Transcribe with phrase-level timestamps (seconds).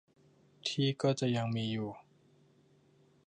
[0.67, 1.91] ที่ก็จะยังมีอยู่